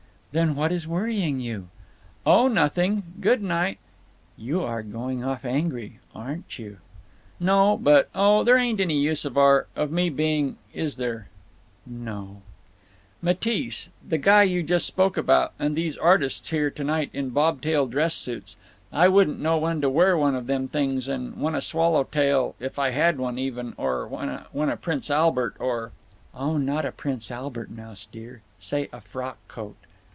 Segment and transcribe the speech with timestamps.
[0.33, 1.67] "Then what is worrying you?"
[2.25, 3.03] "Oh—nothing.
[3.19, 3.79] Good ni—"
[4.37, 5.99] "You are going off angry.
[6.15, 6.77] Aren't you?"
[7.37, 11.27] "No, but—oh, there ain't any use of our—of me being— Is there?"
[11.85, 12.41] "N no—"
[13.21, 19.37] "Matisse—the guy you just spoke about—and these artists here tonight in bobtail dress suits—I wouldn't
[19.41, 23.17] know when to wear one of them things, and when a swallow tail—if I had
[23.17, 25.91] one, even—or when a Prince Albert or—"
[26.33, 28.41] "Oh, not a Prince Albert, Mouse dear.
[28.59, 29.75] Say, a frock coat."